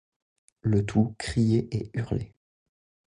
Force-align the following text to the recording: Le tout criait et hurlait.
Le 0.63 0.83
tout 0.83 1.13
criait 1.19 1.67
et 1.69 1.91
hurlait. 1.93 2.33